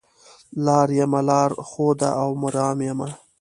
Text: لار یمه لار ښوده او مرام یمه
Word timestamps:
لار 0.65 0.87
یمه 0.99 1.21
لار 1.29 1.51
ښوده 1.69 2.09
او 2.21 2.29
مرام 2.41 2.77
یمه 2.89 3.07